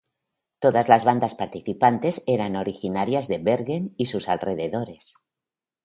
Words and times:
Todas 0.57 0.89
las 0.89 1.05
bandas 1.05 1.35
participantes 1.35 2.23
eran 2.25 2.55
originarias 2.55 3.27
de 3.27 3.37
Bergen 3.37 3.93
y 3.97 4.07
sus 4.07 4.29
alrededores. 4.29 5.13